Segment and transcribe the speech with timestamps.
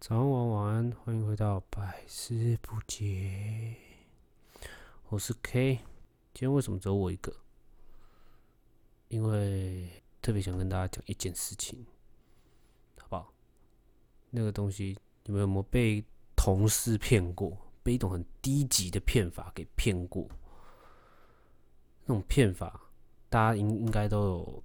[0.00, 3.74] 早安，晚安，晚安，欢迎回到百思不解。
[5.08, 5.74] 我是 K，
[6.32, 7.34] 今天为什么只有我一个？
[9.08, 9.90] 因为
[10.22, 11.84] 特别想跟大家讲一件事情，
[13.00, 13.32] 好不好？
[14.30, 16.04] 那个东西你们有没有被
[16.36, 17.58] 同事骗过？
[17.82, 20.28] 被一种很低级的骗法给骗过？
[22.04, 22.80] 那种骗法，
[23.28, 24.62] 大家应应该都有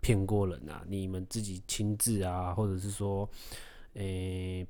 [0.00, 0.84] 骗过人啊！
[0.86, 3.28] 你们自己亲自啊，或者是说。
[3.94, 4.66] 诶，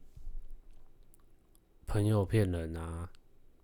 [1.87, 3.11] 朋友骗人啊，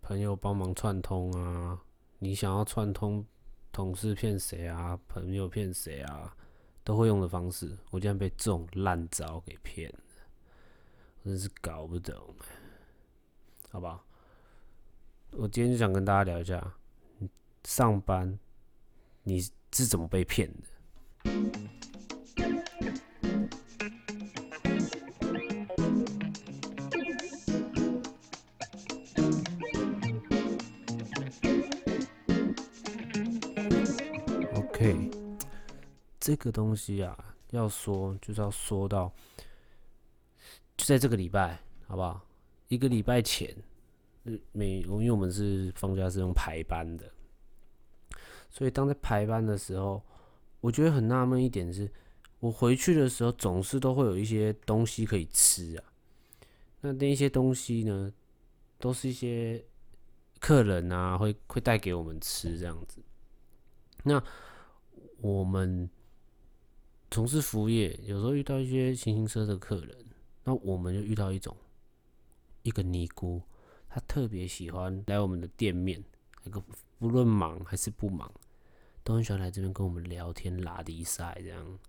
[0.01, 1.79] 朋友帮忙串通啊，
[2.17, 3.23] 你想要串通
[3.71, 6.35] 同事骗谁啊，朋友骗谁啊，
[6.83, 7.77] 都会用的方式。
[7.91, 9.99] 我竟然被这种烂招给骗了，
[11.23, 12.35] 真是搞不懂。
[13.69, 14.03] 好吧，
[15.31, 16.75] 我今天就想跟大家聊一下，
[17.65, 18.39] 上班
[19.23, 19.39] 你
[19.71, 21.29] 是怎么被骗的
[34.81, 35.11] ？OK，
[36.19, 39.13] 这个东西啊，要说就是要说到，
[40.75, 42.19] 就在这个礼拜，好不好？
[42.67, 43.55] 一个礼拜前，
[44.51, 47.11] 每因为我们是放假是用排班的，
[48.49, 50.01] 所以当在排班的时候，
[50.61, 51.87] 我觉得很纳闷一点是，
[52.39, 55.83] 我回去的时候总是都会有一些东西可以吃啊。
[56.79, 58.11] 那那些东西呢，
[58.79, 59.63] 都是一些
[60.39, 62.99] 客人啊会会带给我们吃这样子，
[64.01, 64.23] 那。
[65.19, 65.89] 我们
[67.09, 69.95] 从事服务业，有时候遇到一些形形色色的客人，
[70.43, 71.55] 那我们就遇到一种
[72.63, 73.41] 一个尼姑，
[73.89, 76.03] 她特别喜欢来我们的店面，
[76.43, 76.63] 那个
[76.99, 78.31] 不论忙还是不忙，
[79.03, 81.79] 都很喜欢来这边跟我们聊天、拉低赛这样。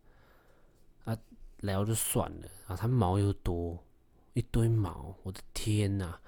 [1.05, 1.19] 啊，
[1.59, 3.83] 聊就算了啊，他毛又多，
[4.35, 6.19] 一堆毛，我的天呐！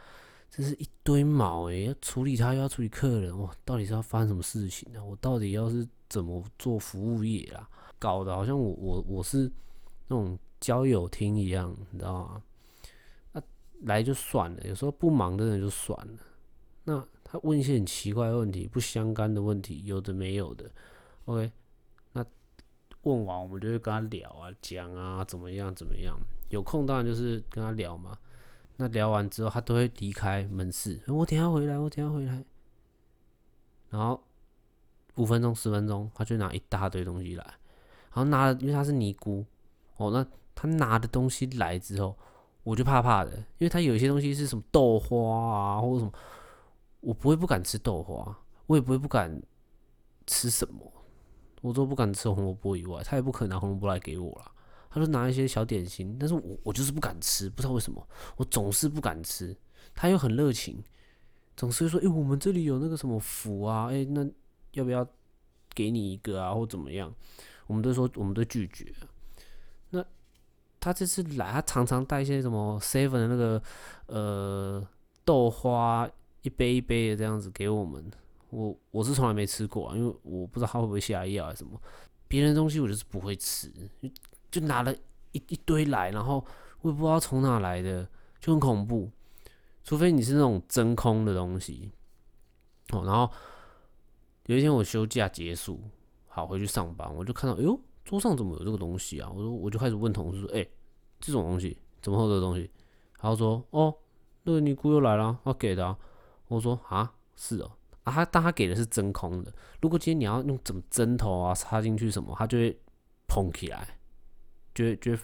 [0.51, 5.05] 这是一堆毛诶，要处理他又要处理客人，哇，到底是要发生什么事情呢？
[5.05, 7.69] 我到底要是怎么做服务业啦？
[7.99, 9.51] 搞得好像我我我是
[10.07, 12.43] 那种交友厅一样，你知道吗？
[13.33, 13.43] 那
[13.83, 16.19] 来就算了，有时候不忙的人就算了。
[16.85, 20.71] 那他问一些很奇怪的问题，不相干的问题，有的没有的。
[21.25, 21.51] OK，
[22.13, 22.25] 那
[23.03, 26.17] 问完我们就会跟他聊啊，讲啊，怎么样怎么样？
[26.51, 28.17] 有空当然就是跟他聊嘛。
[28.77, 31.01] 那聊完之后，他都会离开门市。
[31.09, 32.45] 我等下回来，我等下回来。
[33.91, 34.24] 然后
[35.17, 37.45] 五分钟、十分钟，他就拿一大堆东西来。
[37.45, 39.45] 然后拿了，因为他是尼姑
[39.97, 42.17] 哦，那他拿的东西来之后，
[42.63, 46.13] 我就怕怕的，因为他有一些东西是什么豆花啊，或者什么，
[47.01, 49.43] 我不会不敢吃豆花，我也不会不敢
[50.27, 50.93] 吃什么，
[51.61, 54.51] 我都不敢吃红萝卜以外，他也不可能拿红萝卜来给我了。
[54.91, 59.57] 他就拿一些小点心，但是我我就是不敢吃，不知道为什么，我总是不敢吃。
[59.93, 60.81] 他又很热情，
[61.57, 64.25] 总是说：“哎，我们这里有那个什么福啊，哎，那
[64.75, 65.07] 要不要
[65.75, 67.13] 给你一个啊，或怎么样？”
[67.67, 68.93] 我们都说，我们都拒绝。
[69.91, 70.05] 那
[70.79, 73.63] 他这次来，他常常带一些什么 seven 的那个
[74.07, 74.87] 呃
[75.25, 76.09] 豆花，
[76.43, 78.05] 一杯一杯的这样子给我们。
[78.51, 81.81] 我我是从来没吃过啊，因为我不知道他会不会下药还是什么。
[82.29, 83.73] 别人的东西我就是不会吃。
[84.51, 84.95] 就拿了
[85.33, 86.45] 一一堆来，然后
[86.83, 88.07] 我也不知道从哪来的，
[88.39, 89.11] 就很恐怖。
[89.83, 91.91] 除非你是那种真空的东西，
[92.91, 93.29] 哦，然后
[94.47, 95.81] 有一天我休假结束，
[96.27, 99.31] 好回去上班，我就看到，哎呦，桌上怎么有这个东西啊？
[99.31, 100.67] 我说，我就开始问同事说，哎，
[101.19, 102.71] 这种东西怎么会有这东西？
[103.21, 103.95] 然后说，哦，
[104.43, 105.97] 那个尼姑又来了，他给的。
[106.49, 107.73] 我说，啊，是哦，
[108.03, 109.51] 啊，他但他给的是真空的。
[109.81, 112.79] 如果今天你要用怎么针头啊插进去什么，它就会
[113.27, 113.99] 蓬起来。
[114.75, 115.17] 就会就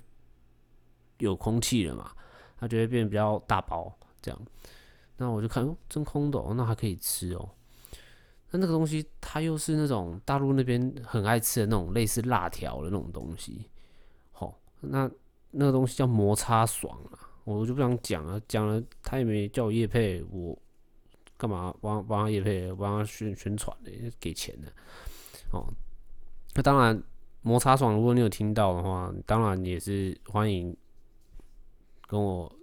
[1.18, 2.10] 有空气了嘛，
[2.56, 3.92] 它就会变比较大包
[4.22, 4.40] 这样。
[5.18, 7.50] 那我就看，哦真空的，哦，那还可以吃哦。
[8.50, 13.68] 那那个东西，它又是那种大陆那边很爱吃的那种类似辣条的那种东西。
[14.32, 15.10] 好，那
[15.50, 20.56] 那个东西叫摩擦爽啊，我就不想讲了，讲了他也没叫我叶配，我
[21.36, 24.72] 干嘛帮帮他叶配，帮他宣宣传的，给钱的。
[25.52, 25.66] 哦，
[26.54, 27.02] 那当然。
[27.42, 30.76] 摩擦爽，如果你有听到的话，当然也是欢迎
[32.06, 32.54] 跟我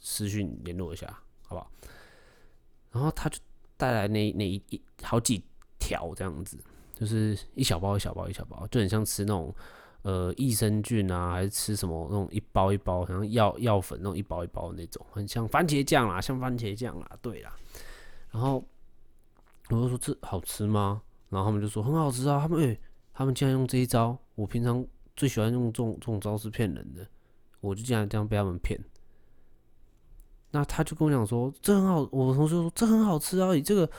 [0.00, 1.06] 私讯联络一下，
[1.44, 1.70] 好不好？
[2.90, 3.38] 然后他就
[3.76, 5.42] 带来那那一一好几
[5.78, 6.58] 条这样子，
[6.94, 9.54] 就是一小包一小包一小包，就很像吃那种
[10.02, 17.54] 呃益生菌啊，还是吃什么那种一包一包，好像药药粉那种一包一包的那种，很像番茄酱啦，像番茄酱啦，对啦。
[18.30, 18.64] 然后
[19.70, 21.02] 我就说这好吃吗？
[21.30, 22.80] 然后他们就说很好吃啊，他们诶。
[23.16, 24.84] 他们竟然用这一招，我平常
[25.14, 27.06] 最喜欢用这种这种招式骗人的，
[27.60, 28.76] 我就竟然这样被他们骗，
[30.54, 33.90] 那他就跟我讲说，这很好，我同学说这很好吃啊，你这个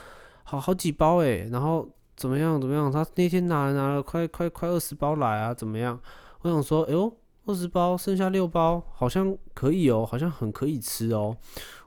[0.42, 1.86] 好好几包诶，然后
[2.16, 2.90] 怎么样怎么样？
[2.90, 6.00] 他那天拿了拿了快快快二十包来啊，怎么样？
[6.40, 7.14] 我想说，哎呦，
[7.44, 11.36] 二十包剩下六包，好像可以哦，好像很可以吃哦。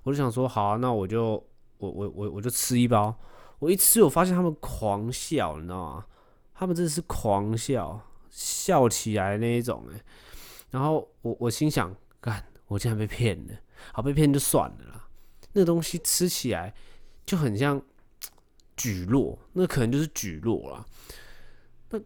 [0.03, 1.43] 我就想说，好啊，那我就
[1.79, 3.11] 我我我我就吃一包。
[3.57, 6.05] 我一吃，我发现他们狂笑，你知道吗？
[6.53, 7.99] 他们真的是狂笑，
[8.29, 9.99] 笑起来那一种诶。
[10.69, 13.53] 然后我我心想，干，我竟然被骗了。
[13.91, 15.07] 好，被骗就算了啦。
[15.51, 16.73] 那个东西吃起来
[17.25, 17.81] 就很像
[18.77, 20.85] 蒟蒻，那可能就是蒟蒻啦。
[21.89, 21.99] 那，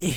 [0.00, 0.14] 咦，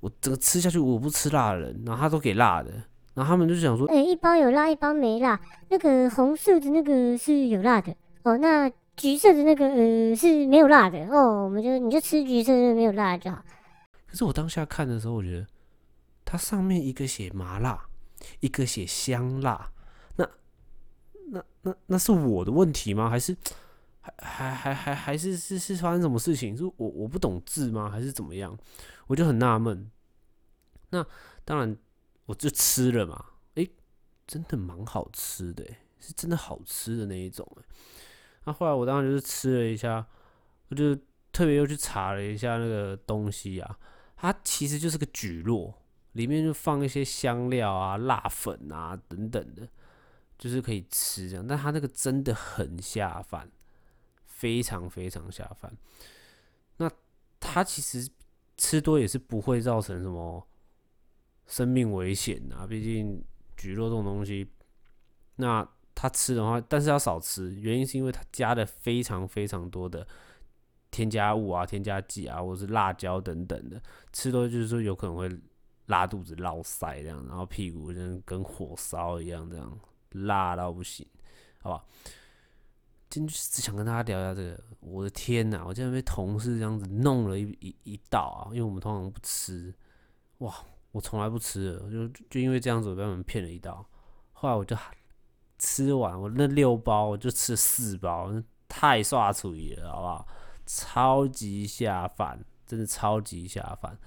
[0.00, 2.70] 我整个吃下去，我不吃辣的人，然后他都给辣的，
[3.14, 5.40] 然后他们就想说，哎，一包有辣，一包没辣。
[5.68, 11.44] 那个红色的那个是有辣的哦，那橘色的那个呃是没有辣的哦。
[11.44, 13.42] 我们就你就吃橘色的没有辣就好。
[14.06, 15.46] 可是我当下看的时候，我觉得
[16.24, 17.86] 它上面一个写麻辣，
[18.40, 19.72] 一个写香辣。
[20.16, 20.28] 那
[21.30, 23.10] 那那那是我的问题吗？
[23.10, 23.36] 还是
[24.00, 26.56] 还还还还还是是是发生什么事情？
[26.56, 27.90] 是我我不懂字吗？
[27.90, 28.56] 还是怎么样？
[29.06, 29.90] 我就很纳闷。
[30.90, 31.04] 那
[31.44, 31.76] 当然
[32.26, 33.24] 我就吃了嘛，
[33.54, 33.68] 诶，
[34.26, 35.64] 真的蛮好吃的，
[35.98, 37.46] 是真的好吃的那一种。
[38.44, 40.06] 那后来我当然就是吃了一下，
[40.68, 40.94] 我就
[41.32, 43.78] 特别又去查了一下那个东西啊，
[44.16, 45.74] 它其实就是个蒟蒻，
[46.16, 49.68] 里面就放一些香料啊、辣粉啊等等的。
[50.38, 53.50] 就是可以吃这样，但它那个真的很下饭，
[54.26, 55.74] 非常非常下饭。
[56.76, 56.90] 那
[57.40, 58.06] 它其实
[58.58, 60.46] 吃多也是不会造成什么
[61.46, 63.24] 生命危险啊，毕竟
[63.56, 64.46] 菊肉这种东西，
[65.36, 70.06] 那它吃的话，但是要少吃，原因是因为它加的非常非常多的
[70.90, 73.80] 添加物啊、添加剂啊，或者是辣椒等等的，
[74.12, 75.30] 吃多就是说有可能会
[75.86, 79.78] 拉肚子、落腮这样，然后屁股跟跟火烧一样这样。
[80.10, 81.06] 辣到不行，
[81.60, 81.84] 好吧？
[83.10, 84.58] 今天只想跟大家聊一下这个。
[84.80, 88.48] 我的天呐，我竟然被同事这样子弄了一一一道啊！
[88.50, 89.74] 因为我们通常不吃，
[90.38, 90.54] 哇，
[90.92, 93.86] 我从来不吃的，就就因为这样子，被他们骗了一道。
[94.32, 94.74] 后来我就
[95.58, 98.32] 吃完，我那六包我就吃了四包，
[98.68, 100.28] 太刷厨艺了，好不好？
[100.64, 103.98] 超级下饭，真的超级下饭。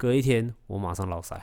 [0.00, 1.38] 隔一天，我马上落腮。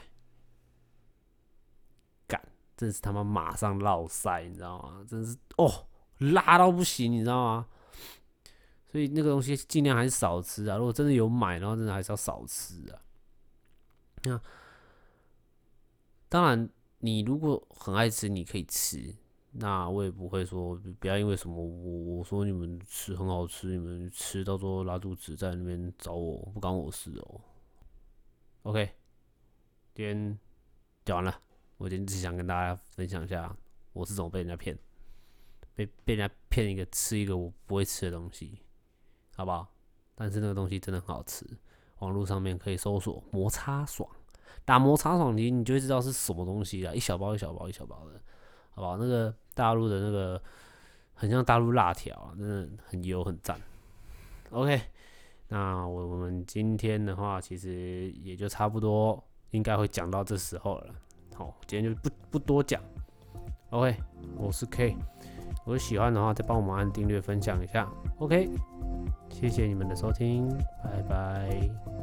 [2.76, 5.04] 真是他妈马上落腮，你知道吗？
[5.08, 5.88] 真是哦，
[6.20, 7.68] 辣到不行，你知道吗？
[8.92, 10.78] 所以那个东西尽量还是少吃啊。
[10.78, 13.02] 如果真的有买，然后真的还是要少吃啊。
[14.24, 14.40] 那
[16.30, 16.70] 当然，
[17.00, 19.16] 你如果很爱吃，你可以吃。
[19.54, 27.42] 那我也不会说不要因为什么我我说你们吃很好吃，你们吃到时候拉肚子，在那边找我不关我事哦。
[28.68, 28.92] OK，
[29.96, 30.38] 今天
[31.06, 31.42] 讲完了。
[31.78, 33.56] 我今天只想跟大家分享一下，
[33.94, 34.78] 我是怎么被人家骗，
[35.74, 38.60] 被被人家骗一个吃一个我不会吃的东西，
[39.38, 39.74] 好不好？
[40.16, 41.48] 但是那个东西真的很好吃，
[42.00, 44.06] 网络上面可以搜索摩擦爽，
[44.66, 48.22] 打摩擦爽你你就会知道是什么东西了，一小包一小包一小包的，
[48.72, 48.98] 好不好？
[48.98, 50.44] 那个大陆的那个
[51.14, 53.58] 很像大陆辣条啊，真的很油很赞。
[54.50, 54.82] OK，
[55.50, 60.88] 那我我们今天的话其实也就差不多，应该会讲到这时候了。
[61.36, 62.82] 好，今天就不不多讲。
[63.70, 63.96] OK，
[64.38, 64.96] 我是 K，
[65.60, 67.88] 如果喜欢的话，再帮我们按订阅、分享一下。
[68.20, 68.50] OK，
[69.30, 70.50] 谢谢你们的收听，
[70.84, 71.97] 拜拜。